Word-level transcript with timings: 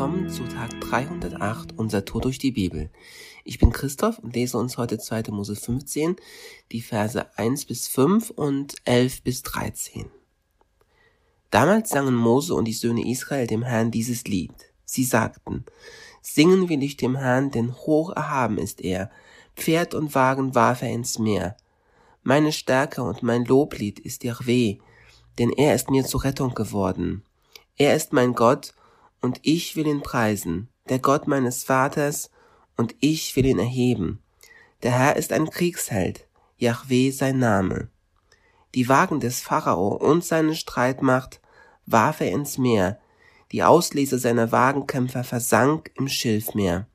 Willkommen 0.00 0.30
zu 0.30 0.44
Tag 0.44 0.80
308 0.80 1.74
unser 1.76 2.06
Tour 2.06 2.22
durch 2.22 2.38
die 2.38 2.52
Bibel. 2.52 2.88
Ich 3.44 3.58
bin 3.58 3.70
Christoph 3.70 4.18
und 4.18 4.34
lese 4.34 4.56
uns 4.56 4.78
heute 4.78 4.96
2. 4.96 5.24
Mose 5.28 5.54
15, 5.54 6.16
die 6.72 6.80
Verse 6.80 7.26
1 7.36 7.66
bis 7.66 7.86
5 7.86 8.30
und 8.30 8.76
11 8.86 9.22
bis 9.22 9.42
13. 9.42 10.06
Damals 11.50 11.90
sangen 11.90 12.14
Mose 12.14 12.54
und 12.54 12.64
die 12.64 12.72
Söhne 12.72 13.06
Israel 13.06 13.46
dem 13.46 13.62
Herrn 13.62 13.90
dieses 13.90 14.24
Lied. 14.24 14.54
Sie 14.86 15.04
sagten, 15.04 15.66
Singen 16.22 16.70
will 16.70 16.82
ich 16.82 16.96
dem 16.96 17.16
Herrn, 17.16 17.50
denn 17.50 17.74
hoch 17.74 18.08
erhaben 18.16 18.56
ist 18.56 18.80
er. 18.80 19.10
Pferd 19.54 19.92
und 19.92 20.14
Wagen 20.14 20.54
warf 20.54 20.80
er 20.80 20.92
ins 20.92 21.18
Meer. 21.18 21.58
Meine 22.22 22.52
Stärke 22.52 23.02
und 23.02 23.22
mein 23.22 23.44
Loblied 23.44 24.00
ist 24.00 24.24
Yahweh, 24.24 24.78
denn 25.38 25.50
er 25.50 25.74
ist 25.74 25.90
mir 25.90 26.06
zur 26.06 26.24
Rettung 26.24 26.54
geworden. 26.54 27.22
Er 27.76 27.94
ist 27.94 28.14
mein 28.14 28.32
Gott, 28.32 28.72
und 29.20 29.40
ich 29.42 29.76
will 29.76 29.86
ihn 29.86 30.02
preisen, 30.02 30.68
der 30.88 30.98
Gott 30.98 31.26
meines 31.26 31.64
Vaters, 31.64 32.30
und 32.76 32.94
ich 33.00 33.36
will 33.36 33.46
ihn 33.46 33.58
erheben. 33.58 34.22
Der 34.82 34.92
Herr 34.92 35.16
ist 35.16 35.32
ein 35.32 35.50
Kriegsheld, 35.50 36.26
Yahweh 36.56 37.10
sein 37.10 37.38
Name. 37.38 37.88
Die 38.74 38.88
Wagen 38.88 39.20
des 39.20 39.40
Pharao 39.40 39.88
und 39.88 40.24
seine 40.24 40.54
Streitmacht 40.54 41.40
warf 41.86 42.20
er 42.20 42.30
ins 42.30 42.56
Meer, 42.56 42.98
die 43.52 43.62
Auslese 43.62 44.18
seiner 44.18 44.52
Wagenkämpfer 44.52 45.24
versank 45.24 45.90
im 45.96 46.08
Schilfmeer. 46.08 46.86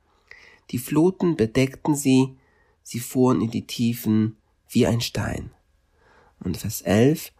Die 0.70 0.78
Fluten 0.78 1.36
bedeckten 1.36 1.94
sie, 1.94 2.36
sie 2.82 3.00
fuhren 3.00 3.40
in 3.40 3.50
die 3.50 3.66
Tiefen 3.66 4.36
wie 4.68 4.86
ein 4.86 5.00
Stein. 5.00 5.50
Und 6.40 6.56
Vers 6.56 6.82
11. 6.82 7.32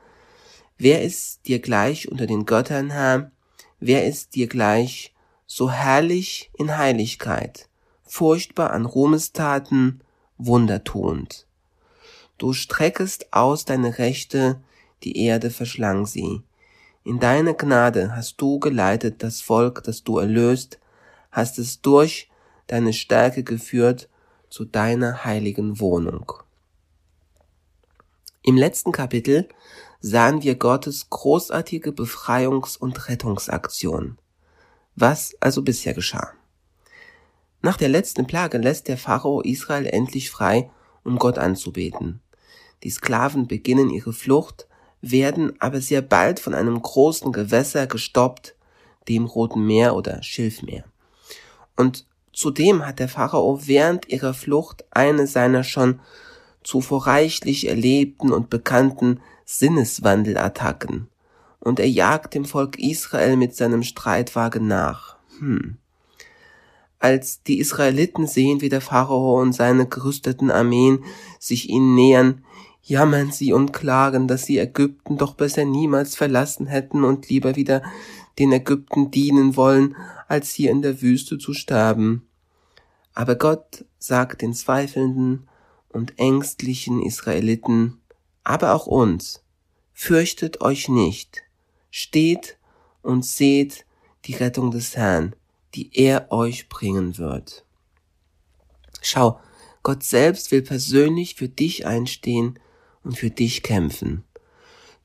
Wer 0.79 1.03
ist 1.03 1.47
dir 1.47 1.59
gleich 1.59 2.09
unter 2.09 2.27
den 2.27 2.45
Göttern, 2.45 2.91
Herr? 2.91 3.31
Wer 3.81 4.07
ist 4.07 4.35
dir 4.35 4.47
gleich, 4.47 5.15
so 5.47 5.71
herrlich 5.71 6.51
in 6.55 6.79
Heiligkeit, 6.79 7.69
furchtbar 8.05 8.71
an 8.71 8.87
Ruhmestaten, 8.87 10.01
wundertuend? 10.39 11.47
Du 12.39 12.55
streckest 12.55 13.33
aus 13.35 13.67
deine 13.67 13.99
Rechte, 13.99 14.61
die 15.03 15.23
Erde 15.25 15.51
verschlang 15.51 16.07
sie. 16.07 16.43
In 17.05 17.21
deine 17.21 17.55
Gnade 17.55 18.17
hast 18.17 18.41
du 18.41 18.59
geleitet 18.59 19.23
das 19.23 19.43
Volk, 19.43 19.83
das 19.85 20.03
du 20.05 20.19
erlöst, 20.19 20.79
hast 21.31 21.59
es 21.59 21.83
durch 21.83 22.31
deine 22.69 22.95
Stärke 22.95 23.45
geführt 23.45 24.09
zu 24.49 24.65
deiner 24.65 25.25
heiligen 25.25 25.81
Wohnung. 25.81 26.33
Im 28.43 28.57
letzten 28.57 28.93
Kapitel 28.93 29.49
sahen 30.01 30.43
wir 30.43 30.55
Gottes 30.57 31.11
großartige 31.11 31.91
Befreiungs- 31.91 32.79
und 32.79 33.09
Rettungsaktion. 33.09 34.19
Was 34.95 35.35
also 35.41 35.63
bisher 35.63 35.95
geschah? 35.95 36.33
Nach 37.63 37.77
der 37.77 37.89
letzten 37.89 38.27
Plage 38.27 38.59
lässt 38.59 38.89
der 38.89 38.99
Pharao 38.99 39.41
Israel 39.41 39.87
endlich 39.87 40.31
frei, 40.31 40.71
um 41.05 41.19
Gott 41.19 41.39
anzubeten. 41.39 42.21
Die 42.83 42.91
Sklaven 42.91 43.47
beginnen 43.47 43.91
ihre 43.91 44.13
Flucht, 44.13 44.67
werden 45.01 45.61
aber 45.61 45.81
sehr 45.81 46.03
bald 46.03 46.41
von 46.41 46.55
einem 46.55 46.81
großen 46.81 47.33
Gewässer 47.33 47.87
gestoppt, 47.87 48.55
dem 49.09 49.25
Roten 49.25 49.67
Meer 49.67 49.95
oder 49.95 50.23
Schilfmeer. 50.23 50.85
Und 51.77 52.07
zudem 52.33 52.87
hat 52.87 52.99
der 52.99 53.09
Pharao 53.09 53.67
während 53.67 54.09
ihrer 54.09 54.35
Flucht 54.35 54.85
eine 54.91 55.27
seiner 55.27 55.65
schon 55.65 56.01
zuvor 56.63 57.07
reichlich 57.07 57.69
erlebten 57.69 58.33
und 58.33 58.51
bekannten 58.51 59.21
Sinneswandelattacken 59.47 61.09
und 61.61 61.81
er 61.81 61.89
jagt 61.89 62.35
dem 62.35 62.45
Volk 62.45 62.79
Israel 62.79 63.37
mit 63.37 63.55
seinem 63.55 63.83
Streitwagen 63.83 64.67
nach. 64.67 65.17
Hm. 65.39 65.79
Als 66.99 67.43
die 67.43 67.59
Israeliten 67.59 68.27
sehen, 68.27 68.61
wie 68.61 68.69
der 68.69 68.81
Pharao 68.81 69.41
und 69.41 69.53
seine 69.53 69.87
gerüsteten 69.87 70.51
Armeen 70.51 71.05
sich 71.39 71.69
ihnen 71.69 71.95
nähern, 71.95 72.45
jammern 72.83 73.31
sie 73.31 73.53
und 73.53 73.73
klagen, 73.73 74.29
dass 74.29 74.45
sie 74.45 74.59
Ägypten 74.59 75.17
doch 75.17 75.35
besser 75.35 75.65
niemals 75.65 76.17
verlassen 76.17 76.67
hätten 76.67 77.05
und 77.05 77.29
lieber 77.29 77.57
wieder 77.57 77.83
den 78.39 78.53
Ägypten 78.53 79.11
dienen 79.11 79.57
wollen, 79.57 79.97
als 80.29 80.51
hier 80.53 80.71
in 80.71 80.83
der 80.83 81.01
Wüste 81.03 81.39
zu 81.39 81.55
sterben. 81.55 82.27
Aber 83.15 83.37
Gott 83.37 83.85
sagt 83.99 84.43
den 84.43 84.55
zweifelnden 84.55 85.49
und 85.89 86.19
ängstlichen 86.19 87.03
Israeliten, 87.03 88.01
aber 88.47 88.75
auch 88.75 88.87
uns, 88.87 89.43
fürchtet 89.93 90.61
euch 90.61 90.89
nicht, 90.89 91.43
steht 91.91 92.59
und 93.03 93.25
seht 93.25 93.85
die 94.25 94.35
Rettung 94.35 94.71
des 94.71 94.97
Herrn, 94.97 95.35
die 95.75 95.91
er 95.93 96.31
euch 96.31 96.69
bringen 96.69 97.19
wird. 97.19 97.65
Schau, 99.03 99.41
Gott 99.83 100.05
selbst 100.05 100.53
will 100.53 100.63
persönlich 100.63 101.35
für 101.35 101.49
dich 101.49 101.87
einstehen 101.87 102.59
und 103.03 103.19
für 103.19 103.31
dich 103.31 103.65
kämpfen. 103.65 104.23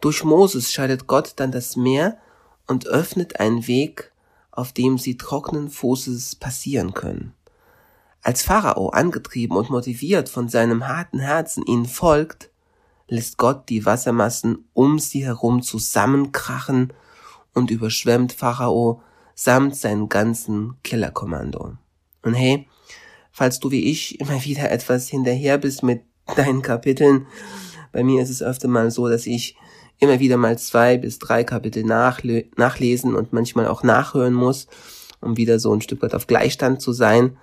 Durch 0.01 0.23
Moses 0.23 0.71
scheidet 0.71 1.07
Gott 1.07 1.33
dann 1.37 1.51
das 1.51 1.75
Meer 1.75 2.19
und 2.67 2.85
öffnet 2.85 3.39
einen 3.39 3.65
Weg, 3.65 4.11
auf 4.51 4.71
dem 4.71 4.99
sie 4.99 5.17
trockenen 5.17 5.69
Fußes 5.71 6.35
passieren 6.35 6.93
können. 6.93 7.33
Als 8.21 8.43
Pharao 8.43 8.89
angetrieben 8.89 9.57
und 9.57 9.71
motiviert 9.71 10.29
von 10.29 10.47
seinem 10.47 10.87
harten 10.87 11.19
Herzen 11.19 11.65
ihnen 11.65 11.87
folgt, 11.87 12.50
lässt 13.11 13.37
Gott 13.37 13.67
die 13.67 13.85
Wassermassen 13.85 14.69
um 14.71 14.97
sie 14.97 15.25
herum 15.25 15.61
zusammenkrachen 15.61 16.93
und 17.53 17.69
überschwemmt 17.69 18.31
Pharao 18.31 19.01
samt 19.35 19.75
seinem 19.75 20.07
ganzen 20.07 20.75
Killerkommando. 20.83 21.77
Und 22.23 22.33
hey, 22.33 22.69
falls 23.33 23.59
du 23.59 23.69
wie 23.69 23.91
ich 23.91 24.19
immer 24.21 24.43
wieder 24.45 24.71
etwas 24.71 25.09
hinterher 25.09 25.57
bist 25.57 25.83
mit 25.83 26.03
deinen 26.37 26.61
Kapiteln, 26.61 27.27
bei 27.91 28.01
mir 28.01 28.23
ist 28.23 28.29
es 28.29 28.41
öfter 28.41 28.69
mal 28.69 28.89
so, 28.91 29.09
dass 29.09 29.27
ich 29.27 29.57
immer 29.99 30.21
wieder 30.21 30.37
mal 30.37 30.57
zwei 30.57 30.97
bis 30.97 31.19
drei 31.19 31.43
Kapitel 31.43 31.83
nachle 31.83 32.45
nachlesen 32.55 33.13
und 33.13 33.33
manchmal 33.33 33.67
auch 33.67 33.83
nachhören 33.83 34.33
muss, 34.33 34.67
um 35.19 35.35
wieder 35.35 35.59
so 35.59 35.73
ein 35.73 35.81
Stück 35.81 36.01
weit 36.01 36.15
auf 36.15 36.27
Gleichstand 36.27 36.81
zu 36.81 36.93
sein. 36.93 37.37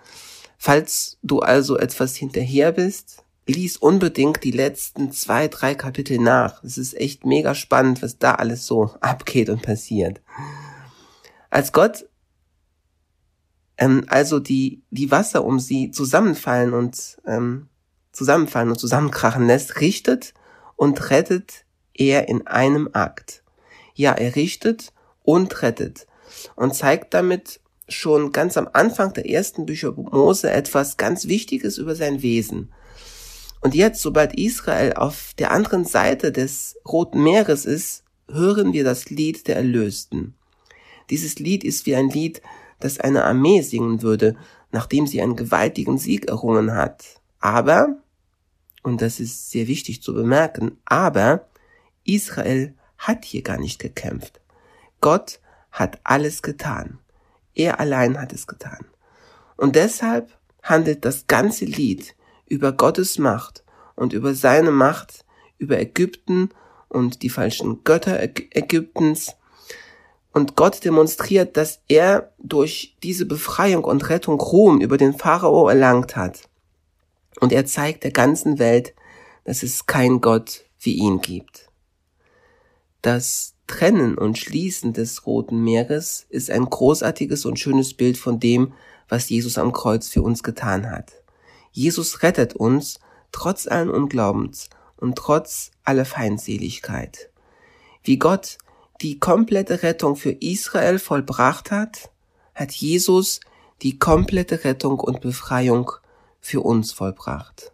Falls 0.56 1.18
du 1.22 1.40
also 1.40 1.76
etwas 1.76 2.16
hinterher 2.16 2.72
bist, 2.72 3.22
lies 3.48 3.76
unbedingt 3.76 4.44
die 4.44 4.50
letzten 4.50 5.10
zwei, 5.10 5.48
drei 5.48 5.74
Kapitel 5.74 6.18
nach. 6.18 6.62
Es 6.62 6.78
ist 6.78 6.94
echt 6.94 7.24
mega 7.24 7.54
spannend, 7.54 8.02
was 8.02 8.18
da 8.18 8.34
alles 8.34 8.66
so 8.66 8.94
abgeht 9.00 9.48
und 9.48 9.62
passiert. 9.62 10.20
Als 11.50 11.72
Gott 11.72 12.04
ähm, 13.78 14.04
also 14.08 14.40
die, 14.40 14.82
die 14.90 15.10
Wasser 15.10 15.44
um 15.44 15.58
sie 15.58 15.90
zusammenfallen 15.90 16.74
und 16.74 17.18
ähm, 17.26 17.68
zusammenfallen 18.12 18.70
und 18.70 18.78
zusammenkrachen 18.78 19.46
lässt, 19.46 19.80
richtet 19.80 20.34
und 20.76 21.10
rettet 21.10 21.64
er 21.94 22.28
in 22.28 22.46
einem 22.46 22.90
Akt. 22.92 23.42
Ja, 23.94 24.12
er 24.12 24.36
richtet 24.36 24.92
und 25.22 25.62
rettet 25.62 26.06
und 26.56 26.74
zeigt 26.74 27.14
damit 27.14 27.60
schon 27.88 28.32
ganz 28.32 28.56
am 28.56 28.68
Anfang 28.72 29.14
der 29.14 29.30
ersten 29.30 29.64
Bücher 29.64 29.92
Mose 29.92 30.50
etwas 30.50 30.98
ganz 30.98 31.26
Wichtiges 31.26 31.78
über 31.78 31.94
sein 31.94 32.20
Wesen. 32.20 32.72
Und 33.60 33.74
jetzt, 33.74 34.02
sobald 34.02 34.34
Israel 34.34 34.92
auf 34.94 35.32
der 35.38 35.50
anderen 35.50 35.84
Seite 35.84 36.32
des 36.32 36.76
Roten 36.86 37.22
Meeres 37.22 37.64
ist, 37.64 38.04
hören 38.30 38.72
wir 38.72 38.84
das 38.84 39.10
Lied 39.10 39.48
der 39.48 39.56
Erlösten. 39.56 40.34
Dieses 41.10 41.38
Lied 41.38 41.64
ist 41.64 41.86
wie 41.86 41.96
ein 41.96 42.10
Lied, 42.10 42.42
das 42.80 43.00
eine 43.00 43.24
Armee 43.24 43.62
singen 43.62 44.02
würde, 44.02 44.36
nachdem 44.70 45.06
sie 45.06 45.22
einen 45.22 45.36
gewaltigen 45.36 45.98
Sieg 45.98 46.28
errungen 46.28 46.74
hat. 46.74 47.20
Aber, 47.40 47.96
und 48.82 49.02
das 49.02 49.18
ist 49.18 49.50
sehr 49.50 49.66
wichtig 49.66 50.02
zu 50.02 50.14
bemerken, 50.14 50.78
aber 50.84 51.48
Israel 52.04 52.74
hat 52.98 53.24
hier 53.24 53.42
gar 53.42 53.58
nicht 53.58 53.80
gekämpft. 53.80 54.40
Gott 55.00 55.40
hat 55.70 55.98
alles 56.04 56.42
getan. 56.42 56.98
Er 57.54 57.80
allein 57.80 58.20
hat 58.20 58.32
es 58.32 58.46
getan. 58.46 58.86
Und 59.56 59.74
deshalb 59.76 60.36
handelt 60.62 61.04
das 61.04 61.26
ganze 61.26 61.64
Lied 61.64 62.14
über 62.48 62.72
Gottes 62.72 63.18
Macht 63.18 63.64
und 63.94 64.12
über 64.12 64.34
seine 64.34 64.70
Macht 64.70 65.24
über 65.58 65.78
Ägypten 65.78 66.50
und 66.88 67.22
die 67.22 67.28
falschen 67.28 67.84
Götter 67.84 68.22
Ägyptens. 68.22 69.34
Und 70.32 70.56
Gott 70.56 70.84
demonstriert, 70.84 71.56
dass 71.56 71.80
er 71.88 72.32
durch 72.38 72.96
diese 73.02 73.26
Befreiung 73.26 73.84
und 73.84 74.08
Rettung 74.08 74.40
Ruhm 74.40 74.80
über 74.80 74.96
den 74.96 75.14
Pharao 75.14 75.68
erlangt 75.68 76.16
hat. 76.16 76.48
Und 77.40 77.52
er 77.52 77.66
zeigt 77.66 78.04
der 78.04 78.12
ganzen 78.12 78.58
Welt, 78.58 78.94
dass 79.44 79.62
es 79.62 79.86
kein 79.86 80.20
Gott 80.20 80.64
wie 80.78 80.94
ihn 80.94 81.20
gibt. 81.20 81.70
Das 83.02 83.54
Trennen 83.66 84.16
und 84.16 84.38
Schließen 84.38 84.92
des 84.92 85.26
Roten 85.26 85.62
Meeres 85.62 86.26
ist 86.30 86.50
ein 86.50 86.64
großartiges 86.64 87.44
und 87.44 87.58
schönes 87.58 87.94
Bild 87.94 88.16
von 88.16 88.40
dem, 88.40 88.72
was 89.08 89.28
Jesus 89.28 89.58
am 89.58 89.72
Kreuz 89.72 90.08
für 90.08 90.22
uns 90.22 90.42
getan 90.42 90.90
hat. 90.90 91.12
Jesus 91.78 92.24
rettet 92.24 92.54
uns 92.54 92.98
trotz 93.30 93.68
allen 93.68 93.88
Unglaubens 93.88 94.68
und 94.96 95.14
trotz 95.14 95.70
aller 95.84 96.04
Feindseligkeit. 96.04 97.30
Wie 98.02 98.18
Gott 98.18 98.58
die 99.00 99.20
komplette 99.20 99.84
Rettung 99.84 100.16
für 100.16 100.32
Israel 100.32 100.98
vollbracht 100.98 101.70
hat, 101.70 102.10
hat 102.52 102.72
Jesus 102.72 103.38
die 103.82 103.96
komplette 103.96 104.64
Rettung 104.64 104.98
und 104.98 105.20
Befreiung 105.20 105.92
für 106.40 106.62
uns 106.62 106.90
vollbracht. 106.90 107.70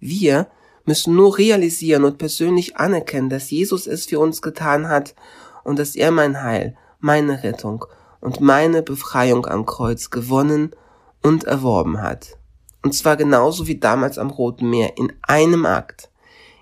Wir 0.00 0.48
müssen 0.84 1.14
nur 1.14 1.38
realisieren 1.38 2.02
und 2.02 2.18
persönlich 2.18 2.76
anerkennen, 2.78 3.30
dass 3.30 3.52
Jesus 3.52 3.86
es 3.86 4.06
für 4.06 4.18
uns 4.18 4.42
getan 4.42 4.88
hat 4.88 5.14
und 5.62 5.78
dass 5.78 5.94
er 5.94 6.10
mein 6.10 6.42
Heil, 6.42 6.76
meine 6.98 7.44
Rettung 7.44 7.84
und 8.20 8.40
meine 8.40 8.82
Befreiung 8.82 9.46
am 9.46 9.66
Kreuz 9.66 10.10
gewonnen 10.10 10.72
und 11.22 11.44
erworben 11.44 12.02
hat. 12.02 12.35
Und 12.86 12.92
zwar 12.92 13.16
genauso 13.16 13.66
wie 13.66 13.80
damals 13.80 14.16
am 14.16 14.30
Roten 14.30 14.70
Meer, 14.70 14.96
in 14.96 15.12
einem 15.22 15.66
Akt. 15.66 16.08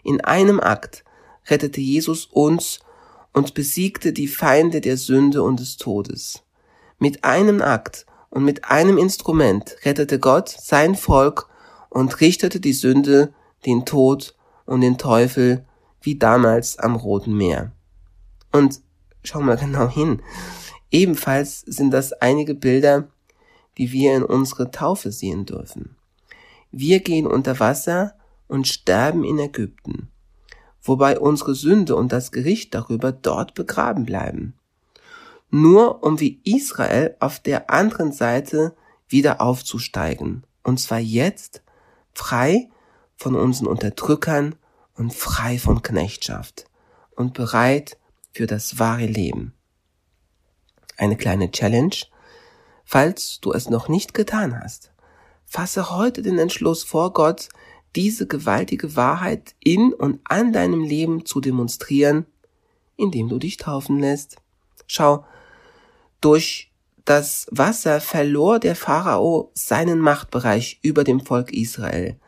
In 0.05 0.23
einem 0.23 0.59
Akt 0.59 1.05
rettete 1.51 1.83
Jesus 1.83 2.25
uns 2.25 2.81
und 3.35 3.53
besiegte 3.53 4.15
die 4.15 4.27
Feinde 4.27 4.81
der 4.81 4.97
Sünde 4.97 5.43
und 5.43 5.61
des 5.61 5.77
Todes. 5.77 6.43
Mit 6.99 7.25
einem 7.25 7.61
Akt 7.61 8.07
und 8.31 8.43
mit 8.43 8.65
einem 8.71 8.97
Instrument 8.97 9.77
rettete 9.85 10.19
Gott 10.19 10.49
sein 10.49 10.95
Volk 10.95 11.47
und 11.91 12.23
richtete 12.23 12.59
die 12.59 12.73
Sünde, 12.73 13.35
den 13.67 13.85
Tod 13.85 14.35
und 14.65 14.81
den 14.81 14.97
Teufel 14.97 15.67
wie 16.01 16.17
damals 16.17 16.79
am 16.79 16.97
Roten 16.97 17.37
Meer. 17.37 17.73
Und 18.51 18.81
schau 19.23 19.43
mal 19.43 19.59
genau 19.59 19.91
hin. 19.91 20.23
Ebenfalls 20.91 21.61
sind 21.67 21.91
das 21.91 22.15
einige 22.15 22.55
Bilder, 22.55 23.09
die 23.77 23.93
wir 23.93 24.17
in 24.17 24.23
unsere 24.23 24.71
Taufe 24.71 25.13
sehen 25.13 25.45
dürfen. 25.45 25.97
Wir 26.77 26.99
gehen 26.99 27.29
unter 27.29 27.61
Wasser 27.61 28.17
und 28.49 28.67
sterben 28.67 29.23
in 29.23 29.39
Ägypten, 29.39 30.11
wobei 30.83 31.21
unsere 31.21 31.55
Sünde 31.55 31.95
und 31.95 32.11
das 32.11 32.33
Gericht 32.33 32.75
darüber 32.75 33.13
dort 33.13 33.55
begraben 33.55 34.05
bleiben. 34.05 34.59
Nur 35.51 36.03
um 36.03 36.19
wie 36.19 36.41
Israel 36.43 37.15
auf 37.21 37.39
der 37.39 37.71
anderen 37.71 38.11
Seite 38.11 38.75
wieder 39.07 39.41
aufzusteigen, 39.41 40.45
und 40.65 40.81
zwar 40.81 40.99
jetzt 40.99 41.63
frei 42.13 42.69
von 43.15 43.37
unseren 43.37 43.69
Unterdrückern 43.69 44.57
und 44.97 45.15
frei 45.15 45.61
von 45.61 45.81
Knechtschaft 45.81 46.65
und 47.15 47.35
bereit 47.35 47.99
für 48.33 48.49
das 48.49 48.81
wahre 48.81 49.07
Leben. 49.07 49.55
Eine 50.97 51.17
kleine 51.17 51.53
Challenge. 51.53 51.95
Falls 52.85 53.39
du 53.41 53.53
es 53.53 53.71
noch 53.71 53.89
nicht 53.89 54.13
getan 54.13 54.61
hast, 54.61 54.91
fasse 55.55 55.97
heute 55.97 56.21
den 56.21 56.41
Entschluss 56.41 56.83
vor 56.83 57.13
Gott, 57.13 57.49
diese 57.95 58.27
gewaltige 58.27 58.97
Wahrheit 58.97 59.55
in 59.63 59.93
und 59.93 60.19
an 60.25 60.53
deinem 60.53 60.83
Leben 60.83 61.27
zu 61.27 61.41
demonstrieren, 61.41 62.27
indem 62.97 63.29
du 63.29 63.39
dich 63.39 63.57
taufen 63.57 64.01
lässt. 64.01 64.39
Schau, 64.89 65.25
durch 66.21 66.73
das 67.05 67.47
Wasser 67.53 68.01
verlor 68.01 68.59
der 68.59 68.75
Pharao 68.75 69.53
seinen 69.55 70.01
Machtbereich 70.01 70.81
über 70.83 71.05
dem 71.05 71.21
Volk 71.21 71.53
Israel. 71.53 72.19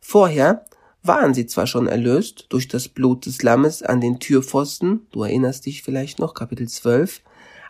Vorher 0.00 0.64
waren 1.04 1.34
sie 1.34 1.46
zwar 1.46 1.68
schon 1.68 1.86
erlöst 1.86 2.46
durch 2.48 2.66
das 2.66 2.88
Blut 2.88 3.26
des 3.26 3.44
Lammes 3.44 3.84
an 3.84 4.00
den 4.00 4.18
Türpfosten, 4.18 5.06
du 5.12 5.22
erinnerst 5.22 5.66
dich 5.66 5.84
vielleicht 5.84 6.18
noch, 6.18 6.34
Kapitel 6.34 6.68
12, 6.68 7.20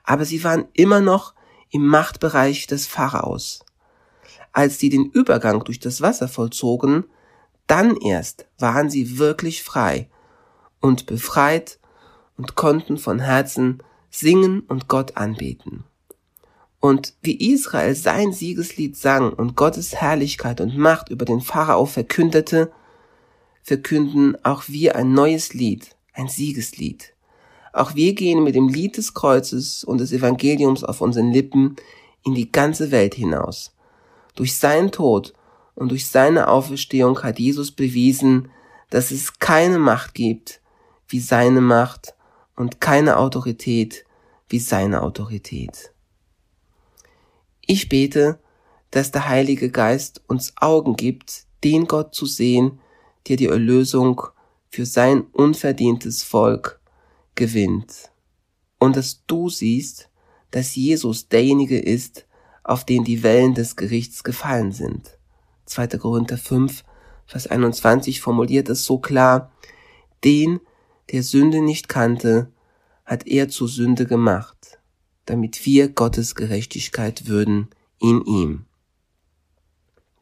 aber 0.05 0.25
sie 0.25 0.43
waren 0.43 0.65
immer 0.73 1.01
noch 1.01 1.35
im 1.69 1.87
Machtbereich 1.87 2.67
des 2.67 2.87
Pharaos. 2.87 3.63
Als 4.53 4.79
sie 4.79 4.91
den 4.91 5.07
Übergang 5.07 5.65
durch 5.65 5.81
das 5.81 6.01
Wasser 6.01 6.29
vollzogen, 6.29 7.05
dann 7.67 7.97
erst 7.97 8.47
waren 8.59 8.91
sie 8.91 9.19
wirklich 9.19 9.63
frei 9.63 10.09
und 10.81 11.07
befreit 11.07 11.79
und 12.37 12.55
konnten 12.55 12.99
von 12.99 13.19
Herzen 13.21 13.83
singen 14.11 14.61
und 14.61 14.89
Gott 14.89 15.17
anbeten. 15.17 15.85
Und 16.81 17.15
wie 17.23 17.53
Israel 17.53 17.95
sein 17.95 18.33
Siegeslied 18.33 18.97
sang 18.97 19.33
und 19.33 19.57
Gottes 19.57 19.95
Herrlichkeit 19.95 20.61
und 20.61 20.77
Macht 20.77 21.09
über 21.11 21.25
den 21.25 21.41
Pharao 21.41 21.87
verkündete, 21.87 22.73
verkünden 23.63 24.37
auch 24.45 24.65
wir 24.67 24.97
ein 24.97 25.13
neues 25.13 25.55
Lied, 25.55 25.95
ein 26.13 26.29
Siegeslied. 26.29 27.15
Auch 27.73 27.95
wir 27.95 28.15
gehen 28.15 28.43
mit 28.43 28.55
dem 28.55 28.69
Lied 28.69 28.97
des 28.97 29.15
Kreuzes 29.15 29.85
und 29.85 29.99
des 29.99 30.13
Evangeliums 30.13 30.85
auf 30.85 31.01
unseren 31.01 31.31
Lippen 31.31 31.77
in 32.25 32.35
die 32.35 32.51
ganze 32.51 32.91
Welt 32.91 33.15
hinaus. 33.15 33.72
Durch 34.35 34.57
seinen 34.57 34.93
Tod 34.93 35.35
und 35.75 35.91
durch 35.91 36.09
seine 36.09 36.49
Auferstehung 36.49 37.23
hat 37.23 37.39
Jesus 37.39 37.73
bewiesen, 37.73 38.51
dass 38.91 39.11
es 39.11 39.39
keine 39.39 39.79
Macht 39.79 40.15
gibt 40.15 40.61
wie 41.09 41.21
seine 41.21 41.61
Macht 41.61 42.15
und 42.57 42.81
keine 42.81 43.19
Autorität 43.19 44.05
wie 44.49 44.59
seine 44.59 45.03
Autorität. 45.03 45.93
Ich 47.67 47.89
bete, 47.89 48.39
dass 48.91 49.11
der 49.11 49.29
Heilige 49.29 49.71
Geist 49.71 50.23
uns 50.27 50.55
Augen 50.57 50.97
gibt, 50.97 51.47
den 51.65 51.87
Gott 51.87 52.15
zu 52.15 52.27
sehen, 52.27 52.81
der 53.29 53.37
die 53.37 53.47
Erlösung 53.47 54.21
für 54.69 54.85
sein 54.85 55.23
unverdientes 55.33 56.23
Volk 56.23 56.81
gewinnt. 57.35 58.11
Und 58.79 58.97
dass 58.97 59.25
du 59.27 59.49
siehst, 59.49 60.11
dass 60.51 60.75
Jesus 60.75 61.29
derjenige 61.29 61.79
ist, 61.79 62.27
auf 62.65 62.85
den 62.85 63.05
die 63.05 63.23
Wellen 63.23 63.55
des 63.55 63.77
Gerichts 63.77 64.25
gefallen 64.25 64.73
sind. 64.73 65.19
2. 65.67 65.87
Korinther 65.99 66.39
5, 66.39 66.85
Vers 67.27 67.47
21 67.47 68.21
formuliert 68.21 68.69
es 68.69 68.85
so 68.85 68.99
klar, 68.99 69.51
den, 70.25 70.61
der 71.11 71.23
Sünde 71.23 71.63
nicht 71.63 71.89
kannte, 71.89 72.51
hat 73.05 73.27
er 73.27 73.49
zu 73.49 73.67
Sünde 73.67 74.07
gemacht, 74.07 74.79
damit 75.27 75.65
wir 75.67 75.89
Gottes 75.89 76.35
Gerechtigkeit 76.35 77.27
würden 77.27 77.69
in 77.99 78.25
ihm. 78.25 78.67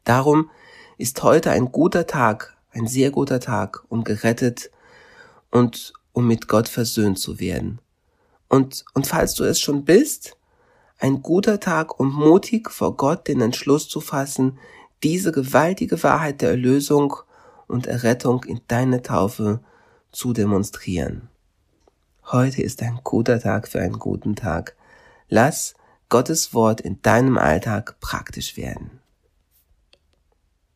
Darum 0.03 0.49
ist 0.97 1.21
heute 1.23 1.51
ein 1.51 1.71
guter 1.71 2.07
Tag, 2.07 2.57
ein 2.71 2.87
sehr 2.87 3.11
guter 3.11 3.39
Tag, 3.39 3.83
um 3.89 4.03
gerettet 4.03 4.71
und 5.49 5.93
um 6.13 6.27
mit 6.27 6.47
Gott 6.47 6.67
versöhnt 6.67 7.19
zu 7.19 7.39
werden. 7.39 7.79
Und, 8.47 8.85
und 8.93 9.07
falls 9.07 9.33
du 9.33 9.43
es 9.43 9.59
schon 9.59 9.85
bist, 9.85 10.37
ein 11.01 11.23
guter 11.23 11.59
Tag, 11.59 11.99
um 11.99 12.13
mutig 12.13 12.69
vor 12.69 12.95
Gott 12.95 13.27
den 13.27 13.41
Entschluss 13.41 13.89
zu 13.89 13.99
fassen, 13.99 14.59
diese 15.03 15.31
gewaltige 15.31 16.01
Wahrheit 16.03 16.41
der 16.41 16.51
Erlösung 16.51 17.15
und 17.67 17.87
Errettung 17.87 18.43
in 18.43 18.61
deine 18.67 19.01
Taufe 19.01 19.61
zu 20.11 20.31
demonstrieren. 20.31 21.29
Heute 22.31 22.61
ist 22.61 22.83
ein 22.83 22.99
guter 23.03 23.39
Tag 23.39 23.67
für 23.67 23.81
einen 23.81 23.97
guten 23.97 24.35
Tag. 24.35 24.75
Lass 25.27 25.73
Gottes 26.09 26.53
Wort 26.53 26.81
in 26.81 27.01
deinem 27.01 27.37
Alltag 27.37 27.99
praktisch 27.99 28.55
werden. 28.55 29.00